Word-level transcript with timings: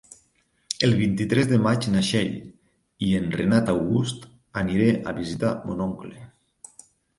El 0.85 0.95
vint-i-tres 1.01 1.49
de 1.51 1.59
maig 1.65 1.85
na 1.97 2.01
Txell 2.07 2.31
i 3.09 3.11
en 3.19 3.29
Renat 3.37 3.71
August 3.75 4.27
aniré 4.65 4.91
a 5.13 5.17
visitar 5.23 5.55
mon 5.71 5.87
oncle. 5.89 6.27